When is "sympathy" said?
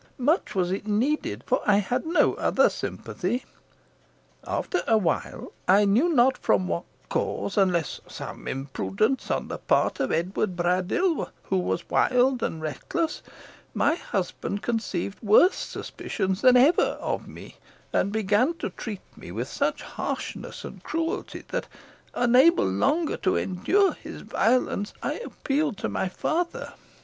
2.71-3.45